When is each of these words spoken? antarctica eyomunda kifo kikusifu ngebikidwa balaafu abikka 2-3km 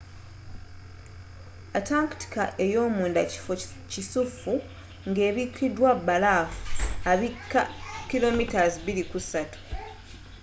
antarctica 1.79 2.43
eyomunda 2.65 3.21
kifo 3.31 3.53
kikusifu 3.91 4.53
ngebikidwa 5.09 5.89
balaafu 6.05 6.61
abikka 7.11 7.61
2-3km 8.09 9.49